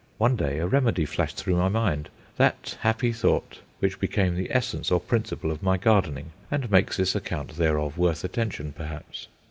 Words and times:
One 0.17 0.35
day 0.35 0.57
a 0.57 0.65
remedy 0.65 1.05
flashed 1.05 1.37
through 1.37 1.57
my 1.57 1.67
mind: 1.69 2.09
that 2.37 2.75
happy 2.81 3.13
thought 3.13 3.59
which 3.77 3.99
became 3.99 4.33
the 4.35 4.49
essence 4.49 4.89
or 4.89 4.99
principle 4.99 5.51
of 5.51 5.61
my 5.61 5.77
gardening, 5.77 6.31
and 6.49 6.71
makes 6.71 6.97
this 6.97 7.13
account 7.15 7.57
thereof 7.57 7.99
worth 7.99 8.23
attention 8.23 8.73
perhaps. 8.73 9.27